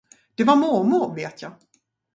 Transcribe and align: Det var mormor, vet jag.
Det 0.35 0.43
var 0.43 0.55
mormor, 0.55 1.15
vet 1.15 1.41
jag. 1.41 1.53